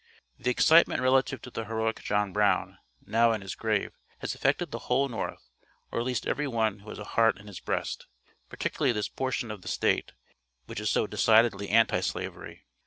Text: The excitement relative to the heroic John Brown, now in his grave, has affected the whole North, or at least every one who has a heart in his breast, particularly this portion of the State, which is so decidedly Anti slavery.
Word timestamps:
The 0.39 0.49
excitement 0.49 0.99
relative 0.99 1.43
to 1.43 1.51
the 1.51 1.65
heroic 1.65 2.01
John 2.01 2.33
Brown, 2.33 2.79
now 3.05 3.33
in 3.33 3.41
his 3.41 3.53
grave, 3.53 3.91
has 4.17 4.33
affected 4.33 4.71
the 4.71 4.79
whole 4.89 5.07
North, 5.07 5.51
or 5.91 5.99
at 5.99 6.05
least 6.07 6.25
every 6.25 6.47
one 6.47 6.79
who 6.79 6.89
has 6.89 6.97
a 6.97 7.03
heart 7.03 7.37
in 7.39 7.45
his 7.45 7.59
breast, 7.59 8.07
particularly 8.49 8.93
this 8.93 9.07
portion 9.09 9.51
of 9.51 9.61
the 9.61 9.67
State, 9.67 10.13
which 10.65 10.79
is 10.79 10.89
so 10.89 11.05
decidedly 11.05 11.69
Anti 11.69 11.99
slavery. 11.99 12.65